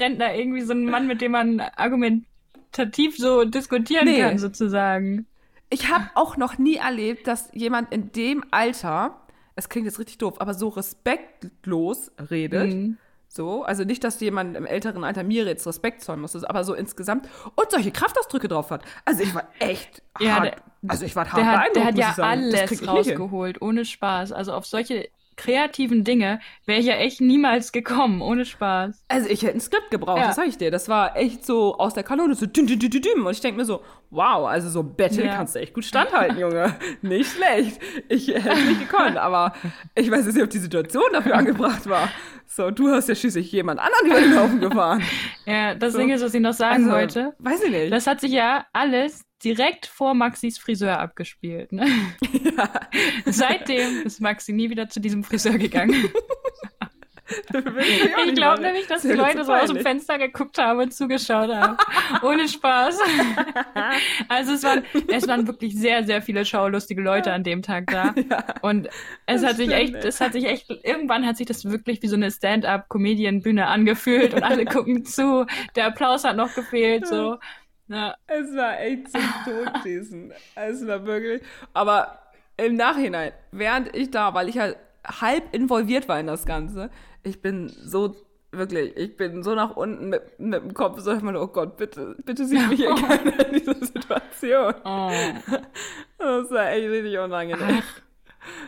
[0.00, 4.20] Rentner irgendwie so ein Mann, mit dem man argumentativ so diskutieren nee.
[4.20, 5.26] kann, sozusagen.
[5.70, 9.20] Ich habe auch noch nie erlebt, dass jemand in dem Alter,
[9.56, 12.72] es klingt jetzt richtig doof, aber so respektlos redet.
[12.72, 12.98] Mhm
[13.34, 16.74] so, also nicht, dass jemand im älteren Alter mir jetzt Respekt zollen muss, aber so
[16.74, 18.82] insgesamt und solche Kraftausdrücke drauf hat.
[19.04, 20.44] Also ich war echt ja, hart.
[20.44, 24.32] Der, also ich war hart der hat, der hat ja alles rausgeholt, ohne Spaß.
[24.32, 29.04] Also auf solche kreativen Dinge wäre ich ja echt niemals gekommen, ohne Spaß.
[29.08, 30.28] Also ich hätte ein Skript gebraucht, ja.
[30.28, 30.70] das sag ich dir.
[30.70, 33.26] Das war echt so aus der Kanone, so düm, düm, düm, düm.
[33.26, 35.34] Und ich denke mir so, wow, also so Battle ja.
[35.34, 36.74] kannst du echt gut standhalten, Junge.
[37.02, 37.80] nicht schlecht.
[38.08, 39.54] Ich hätte es nicht gekonnt, aber
[39.94, 42.08] ich weiß jetzt nicht, ob die Situation dafür angebracht war.
[42.46, 45.02] So, du hast ja schließlich jemand anderen über den Haufen gefahren.
[45.46, 45.98] Ja, das so.
[45.98, 47.34] Ding ist, was ich noch sagen also, wollte.
[47.38, 47.92] Weiß ich nicht.
[47.92, 51.72] Das hat sich ja alles direkt vor Maxis Friseur abgespielt.
[51.72, 51.86] Ne?
[52.32, 52.70] Ja.
[53.26, 56.08] Seitdem ist Maxi nie wieder zu diesem Friseur gegangen.
[57.28, 61.50] ich, ich glaube nämlich, dass die Leute so aus dem Fenster geguckt haben und zugeschaut
[61.50, 61.76] haben.
[62.22, 62.98] Ohne Spaß.
[64.28, 68.14] also es waren, es waren wirklich sehr, sehr viele schaulustige Leute an dem Tag da.
[68.30, 68.88] Ja, und
[69.26, 72.16] es hat sich echt, es hat sich echt, irgendwann hat sich das wirklich wie so
[72.16, 75.46] eine Stand-up-Comedian-Bühne angefühlt und alle gucken zu.
[75.76, 77.38] Der Applaus hat noch gefehlt, so.
[77.88, 78.14] Ja.
[78.26, 80.32] Es war echt zum Totschießen.
[80.54, 81.42] es war wirklich.
[81.72, 82.18] Aber
[82.56, 86.90] im Nachhinein, während ich da, weil ich halt halb involviert war in das Ganze,
[87.22, 88.16] ich bin so
[88.52, 91.76] wirklich, ich bin so nach unten mit, mit dem Kopf, so ich meine, oh Gott,
[91.76, 94.74] bitte, bitte sieh mich hier keiner in dieser Situation.
[94.84, 95.10] Oh.
[96.18, 97.82] Das war echt richtig unangenehm.
[97.82, 98.00] Ach,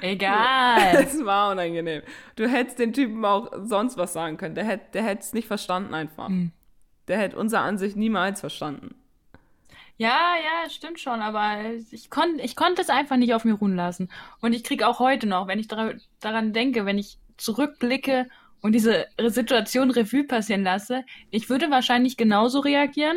[0.01, 0.97] egal.
[1.05, 2.03] Es war unangenehm.
[2.35, 4.55] Du hättest den Typen auch sonst was sagen können.
[4.55, 6.29] Der hätte der es nicht verstanden einfach.
[6.29, 6.53] Hm.
[7.09, 8.97] Der hätte unsere Ansicht niemals verstanden.
[9.99, 11.59] Ja, ja, stimmt schon, aber
[11.91, 14.11] ich, kon ich konnte es einfach nicht auf mir ruhen lassen.
[14.41, 18.27] Und ich kriege auch heute noch, wenn ich daran denke, wenn ich zurückblicke
[18.61, 23.17] und diese Situation Revue passieren lasse, ich würde wahrscheinlich genauso reagieren.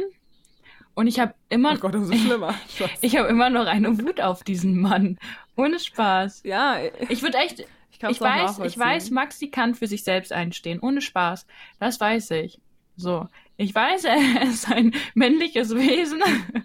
[0.93, 2.53] Und ich habe immer, oh Gott, umso schlimmer.
[3.01, 5.17] ich habe immer noch eine Wut auf diesen Mann.
[5.55, 6.43] Ohne Spaß.
[6.43, 6.79] Ja.
[7.09, 7.59] Ich würde echt,
[7.91, 10.79] ich, ich weiß, ich weiß, Maxi kann für sich selbst einstehen.
[10.81, 11.45] Ohne Spaß.
[11.79, 12.59] Das weiß ich.
[12.95, 13.27] So.
[13.59, 16.23] Ich weiß, er ist ein männliches Wesen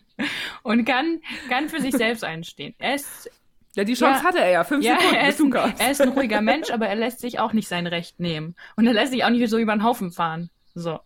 [0.63, 2.75] und kann, kann für sich selbst einstehen.
[2.79, 3.29] Er ist,
[3.75, 4.65] ja, die Chance ja, hatte er ja.
[4.65, 5.17] Fünf ja, Sekunden.
[5.17, 7.89] Er ist, ein, er ist ein ruhiger Mensch, aber er lässt sich auch nicht sein
[7.89, 8.55] Recht nehmen.
[8.77, 10.51] Und er lässt sich auch nicht so über den Haufen fahren.
[10.77, 11.01] So.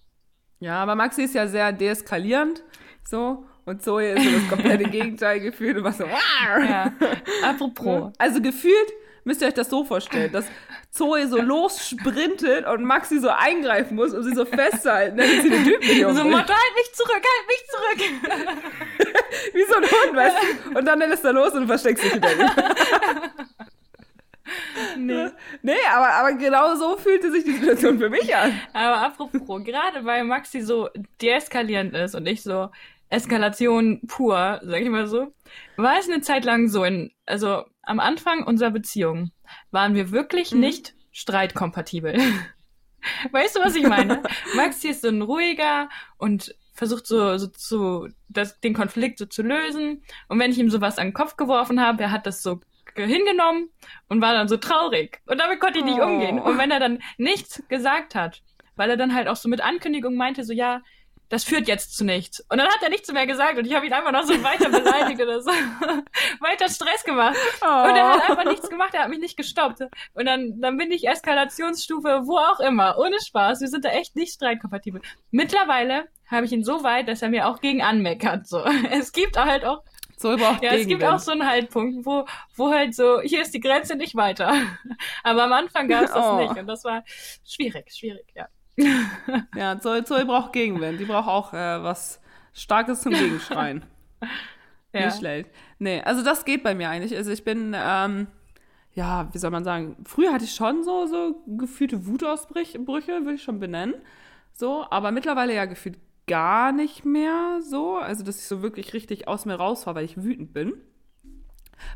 [0.60, 2.62] Ja, aber Maxi ist ja sehr deeskalierend.
[3.02, 3.46] So.
[3.64, 6.04] Und Zoe ist so das komplette Gegenteil gefühlt und was so.
[6.04, 6.92] Ja.
[7.42, 8.12] Apropos.
[8.18, 8.92] Also gefühlt
[9.28, 10.46] müsst ihr euch das so vorstellen, dass
[10.90, 15.64] Zoe so lossprintet und Maxi so eingreifen muss, um sie so festzuhalten, damit sie den
[15.64, 18.00] Typen nicht So, Motto, halt mich zurück, halt mich zurück.
[19.52, 20.78] wie so ein Hund, weißt du?
[20.78, 22.50] Und dann lässt er los und du versteckst dich hinter ihm.
[24.96, 25.28] Nee.
[25.60, 28.58] Nee, aber, aber genau so fühlte sich die Situation für mich an.
[28.72, 30.88] Aber apropos, gerade weil Maxi so
[31.20, 32.70] deeskalierend ist und ich so
[33.10, 35.34] Eskalation pur, sag ich mal so,
[35.76, 39.30] war es eine Zeit lang so in, also am Anfang unserer Beziehung
[39.70, 40.60] waren wir wirklich mhm.
[40.60, 42.18] nicht streitkompatibel.
[43.32, 44.22] weißt du, was ich meine?
[44.54, 49.42] Maxi ist so ein ruhiger und versucht so, so zu, das, den Konflikt so zu
[49.42, 50.02] lösen.
[50.28, 52.60] Und wenn ich ihm sowas an den Kopf geworfen habe, er hat das so
[52.94, 53.70] hingenommen
[54.08, 55.20] und war dann so traurig.
[55.26, 56.04] Und damit konnte ich nicht oh.
[56.04, 56.38] umgehen.
[56.38, 58.42] Und wenn er dann nichts gesagt hat,
[58.76, 60.82] weil er dann halt auch so mit Ankündigung meinte, so ja,
[61.28, 62.40] das führt jetzt zu nichts.
[62.48, 64.70] Und dann hat er nichts mehr gesagt und ich habe ihn einfach noch so weiter
[64.70, 65.50] beleidigt oder so.
[66.40, 67.36] weiter Stress gemacht.
[67.60, 67.66] Oh.
[67.66, 69.82] Und er hat einfach nichts gemacht, er hat mich nicht gestoppt.
[70.14, 73.60] Und dann, dann bin ich Eskalationsstufe, wo auch immer, ohne Spaß.
[73.60, 75.02] Wir sind da echt nicht streitkompatibel.
[75.30, 78.46] Mittlerweile habe ich ihn so weit, dass er mir auch gegen anmeckert.
[78.46, 78.64] So.
[78.90, 79.82] Es gibt halt auch
[80.16, 83.54] so überhaupt Ja, es gibt auch so einen Haltpunkt, wo, wo halt so, hier ist
[83.54, 84.52] die Grenze nicht weiter.
[85.22, 86.40] Aber am Anfang gab es das oh.
[86.40, 87.04] nicht und das war
[87.44, 88.48] schwierig, schwierig, ja.
[89.56, 91.00] Ja, Zoe, Zoe braucht Gegenwind.
[91.00, 92.20] Die braucht auch äh, was
[92.52, 93.84] Starkes zum Gegenschreien.
[94.92, 95.06] ja.
[95.06, 95.50] Nicht schlecht.
[95.78, 97.16] Nee, also das geht bei mir eigentlich.
[97.16, 98.28] Also ich bin, ähm,
[98.94, 103.42] ja, wie soll man sagen, früher hatte ich schon so, so gefühlte Wutausbrüche, würde ich
[103.42, 103.94] schon benennen.
[104.52, 107.96] So, aber mittlerweile ja gefühlt gar nicht mehr so.
[107.96, 110.74] Also, dass ich so wirklich richtig aus mir rausfahre, weil ich wütend bin.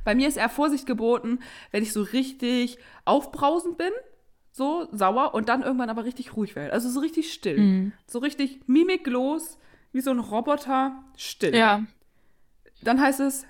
[0.05, 1.40] Bei mir ist eher Vorsicht geboten,
[1.71, 3.90] wenn ich so richtig aufbrausend bin,
[4.53, 6.73] so sauer und dann irgendwann aber richtig ruhig werde.
[6.73, 7.59] Also so richtig still.
[7.59, 7.93] Mhm.
[8.07, 9.59] So richtig mimiklos,
[9.93, 11.57] wie so ein Roboter, still.
[11.57, 11.85] Ja.
[12.83, 13.47] Dann heißt es,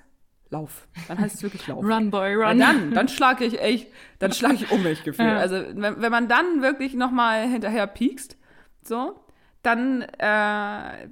[0.49, 0.87] lauf.
[1.09, 1.83] Dann heißt es wirklich lauf.
[1.83, 2.45] Run, boy, run.
[2.45, 5.27] Weil dann, dann schlage ich echt, dann schlage ich um mich gefühlt.
[5.27, 5.37] Ja.
[5.37, 8.37] Also wenn, wenn man dann wirklich nochmal hinterher piekst,
[8.81, 9.19] so,
[9.61, 11.09] dann äh,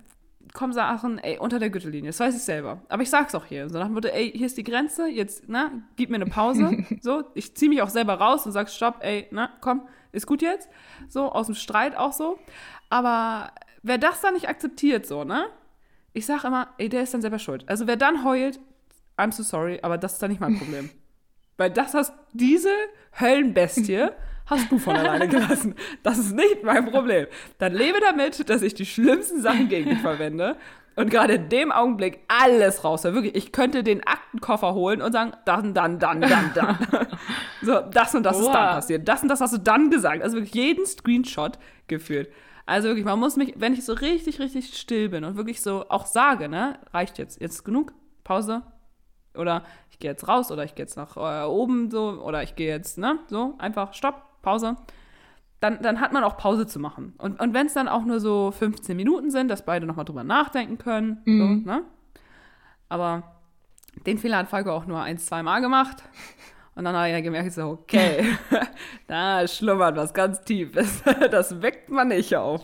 [0.54, 2.10] kommen Sachen, ey, unter der Gürtellinie.
[2.10, 2.82] Das weiß ich selber.
[2.90, 3.70] Aber ich sag's auch hier.
[3.70, 6.86] So nach dem Motto, ey, hier ist die Grenze, jetzt, na, gib mir eine Pause.
[7.02, 10.42] so, ich zieh mich auch selber raus und sag, stopp, ey, na, komm, ist gut
[10.42, 10.70] jetzt.
[11.08, 12.38] So, aus dem Streit auch so.
[12.90, 13.52] Aber
[13.84, 15.48] wer das dann nicht akzeptiert, so, ne?
[16.14, 17.68] Ich sag immer, ey, der ist dann selber schuld.
[17.68, 18.60] Also wer dann heult,
[19.18, 20.90] I'm so sorry, aber das ist dann nicht mein Problem.
[21.58, 22.72] Weil das hast diese
[23.20, 24.08] Höllenbestie
[24.52, 25.74] hast du von alleine gelassen.
[26.04, 27.26] Das ist nicht mein Problem.
[27.58, 30.58] Dann lebe damit, dass ich die schlimmsten Sachen gegen dich verwende.
[30.96, 33.04] Und gerade in dem Augenblick alles raus.
[33.06, 36.78] Wirklich, ich könnte den Aktenkoffer holen und sagen, dann, dann, dann, dann, dann.
[37.62, 38.44] so, das und das wow.
[38.44, 39.08] ist dann passiert.
[39.08, 40.22] Das und das hast du dann gesagt.
[40.22, 42.28] Also wirklich jeden Screenshot geführt.
[42.66, 45.86] Also wirklich, man muss mich, wenn ich so richtig, richtig still bin und wirklich so
[45.90, 48.62] auch sage, ne, reicht jetzt, jetzt genug, Pause.
[49.36, 52.56] Oder ich gehe jetzt raus oder ich gehe jetzt nach äh, oben so oder ich
[52.56, 54.78] gehe jetzt, ne, so, einfach stopp, Pause,
[55.60, 57.14] dann, dann hat man auch Pause zu machen.
[57.18, 60.24] Und, und wenn es dann auch nur so 15 Minuten sind, dass beide nochmal drüber
[60.24, 61.22] nachdenken können.
[61.26, 61.64] Mhm.
[61.64, 61.84] So, ne?
[62.90, 63.24] Aber
[64.06, 66.04] den Fehler hat Falco auch nur ein, zwei Mal gemacht.
[66.76, 68.26] Und dann habe ich ja gemerkt, so, okay,
[69.08, 71.04] da schlummert was ganz Tiefes.
[71.32, 72.62] Das weckt man nicht auf.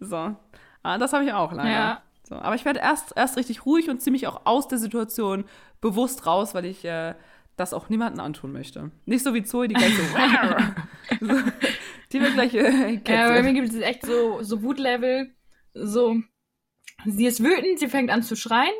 [0.00, 0.34] So.
[0.82, 1.70] Ah, das habe ich auch leider.
[1.70, 2.02] Ja.
[2.22, 2.36] So.
[2.36, 5.44] Aber ich werde erst, erst richtig ruhig und ziemlich auch aus der Situation
[5.80, 7.14] bewusst raus, weil ich äh,
[7.62, 8.90] das auch niemandem antun möchte.
[9.06, 10.02] Nicht so wie Zoe, die gleich so,
[11.26, 11.42] so
[12.12, 15.34] die wird gleich äh, Ja, bei mir gibt es echt so, so Wutlevel,
[15.72, 16.16] so,
[17.06, 18.74] sie ist wütend, sie fängt an zu schreien,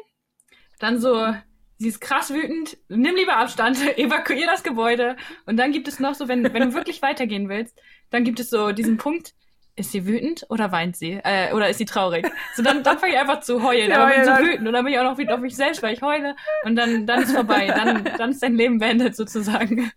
[0.81, 1.33] dann so,
[1.79, 5.16] sie ist krass wütend, nimm lieber Abstand, evakuier das Gebäude.
[5.47, 8.51] Und dann gibt es noch so, wenn, wenn du wirklich weitergehen willst, dann gibt es
[8.51, 9.35] so diesen Punkt,
[9.74, 11.20] ist sie wütend oder weint sie?
[11.24, 12.30] Äh, oder ist sie traurig?
[12.54, 13.90] So, dann, dann fange ich einfach zu heulen.
[13.90, 15.82] Ja, aber bin so wütend und dann bin ich auch noch wütend auf mich selbst,
[15.82, 16.37] weil ich heule.
[16.64, 17.66] Und dann, dann ist vorbei.
[17.68, 19.90] Dann, dann ist dein Leben beendet sozusagen.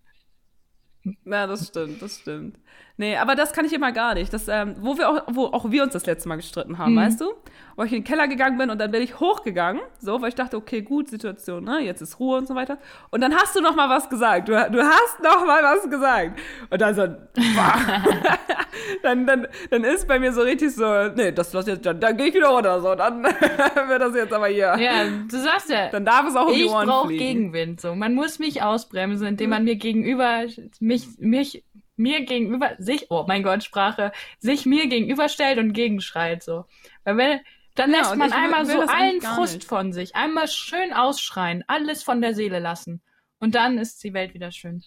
[1.25, 2.57] Ja, das stimmt, das stimmt.
[2.97, 4.31] Nee, aber das kann ich immer gar nicht.
[4.31, 6.99] Das, ähm, wo wir auch, wo auch wir uns das letzte Mal gestritten haben, mhm.
[6.99, 7.25] weißt du?
[7.75, 10.35] Wo ich in den Keller gegangen bin und dann bin ich hochgegangen, so, weil ich
[10.35, 12.77] dachte, okay, gut, Situation, ne, jetzt ist Ruhe und so weiter.
[13.11, 14.47] Und dann hast du noch mal was gesagt.
[14.47, 16.39] Du, du hast noch mal was gesagt.
[16.69, 17.01] Und dann so,
[19.03, 22.15] dann, dann, dann ist bei mir so richtig so, nee, das lass jetzt, dann, dann
[22.15, 24.73] gehe ich wieder runter, so, dann wird das jetzt aber hier.
[24.79, 25.89] Ja, du sagst ja.
[25.89, 27.93] Dann darf es auch um die Ohren Ich brauche Gegenwind, so.
[27.93, 30.45] Man muss mich ausbremsen, indem man mir gegenüber,
[30.79, 31.61] mich, mich
[31.95, 36.65] mir gegenüber, sich, oh mein Gott, Sprache, sich mir gegenüberstellt und gegenschreit, so.
[37.03, 37.39] Weil wenn,
[37.75, 39.67] dann ja, lässt man einmal so allen Frust nicht.
[39.67, 43.01] von sich, einmal schön ausschreien, alles von der Seele lassen.
[43.39, 44.83] Und dann ist die Welt wieder schön.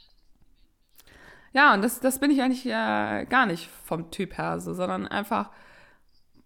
[1.53, 5.07] Ja, und das, das bin ich eigentlich äh, gar nicht vom Typ her, so, sondern
[5.07, 5.51] einfach,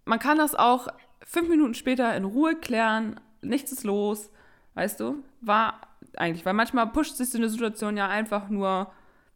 [0.04, 0.88] man kann das auch
[1.24, 4.30] fünf Minuten später in Ruhe klären, nichts ist los,
[4.74, 5.24] weißt du?
[5.40, 5.80] War
[6.16, 8.92] eigentlich, weil manchmal pusht sich so eine Situation ja einfach nur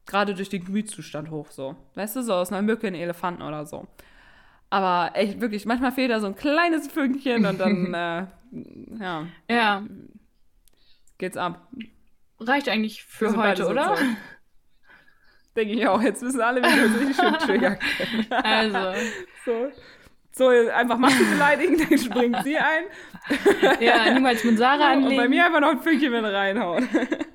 [0.07, 1.77] gerade durch den Gemütszustand hoch, so.
[1.95, 3.87] Weißt du, so aus einer Mücke einen Elefanten oder so.
[4.71, 8.27] Aber echt wirklich, manchmal fehlt da so ein kleines Fünkchen und dann, äh,
[9.01, 9.85] ja, Ja,
[11.19, 11.69] geht's ab.
[12.41, 13.95] reicht eigentlich für beide heute, so oder?
[13.95, 14.17] zurück.
[15.57, 16.03] Denke ich auch.
[16.03, 18.27] Jetzt wissen alle, wie wir uns richtig schön triggern können.
[18.45, 19.01] Also,
[19.45, 19.73] So.
[20.39, 22.85] So, einfach Maxi beleidigen, dann springt sie ein.
[23.81, 25.17] ja, niemals mit Sarah Und anlegen.
[25.17, 26.87] bei mir einfach noch ein Fünkchen mit reinhauen.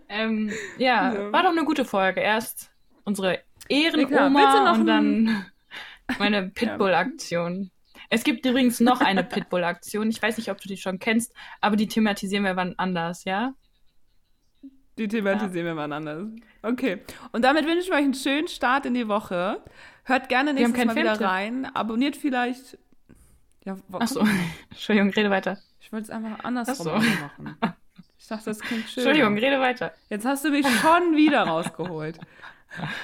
[0.07, 1.31] Ähm, ja, Ja.
[1.31, 2.19] war doch eine gute Folge.
[2.21, 2.69] Erst
[3.03, 5.45] unsere Ja, Ehrenoma und dann
[6.19, 7.71] meine Pitbull-Aktion.
[8.09, 10.09] Es gibt übrigens noch eine Pitbull-Aktion.
[10.09, 13.53] Ich weiß nicht, ob du die schon kennst, aber die thematisieren wir wann anders, ja?
[14.99, 16.27] Die thematisieren wir mal anders.
[16.61, 16.99] Okay.
[17.31, 19.63] Und damit wünsche ich euch einen schönen Start in die Woche.
[20.03, 21.65] Hört gerne nächstes Mal wieder rein.
[21.73, 22.77] Abonniert vielleicht.
[23.63, 24.25] Ja, Achso,
[24.69, 25.57] Entschuldigung, rede weiter.
[25.79, 26.91] Ich wollte es einfach andersrum so.
[26.91, 27.57] machen.
[28.17, 29.03] Ich dachte, das klingt schön.
[29.03, 29.93] Entschuldigung, rede weiter.
[30.09, 32.19] Jetzt hast du mich schon wieder rausgeholt.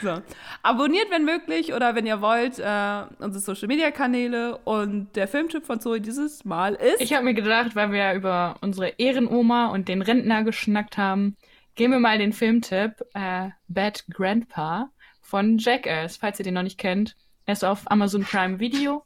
[0.02, 0.22] So.
[0.64, 4.58] Abonniert, wenn möglich, oder wenn ihr wollt, äh, unsere Social Media Kanäle.
[4.60, 7.02] Und der Filmtipp von Zoe dieses Mal ist.
[7.02, 11.36] Ich habe mir gedacht, weil wir ja über unsere Ehrenoma und den Rentner geschnackt haben,
[11.76, 14.90] geben wir mal den Filmtipp äh, Bad Grandpa
[15.22, 17.16] von Jackass, falls ihr den noch nicht kennt.
[17.46, 19.04] Er ist auf Amazon Prime Video.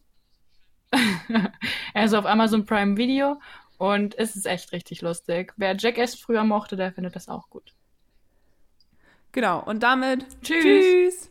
[1.93, 3.39] er ist auf Amazon Prime Video
[3.77, 5.53] und es ist echt richtig lustig.
[5.57, 7.73] Wer Jackass früher mochte, der findet das auch gut.
[9.31, 9.63] genau.
[9.63, 10.25] Und damit.
[10.41, 10.63] Tschüss.
[10.63, 11.30] Tschüss.